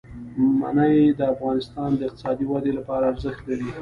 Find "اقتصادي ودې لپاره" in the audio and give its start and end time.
2.07-3.03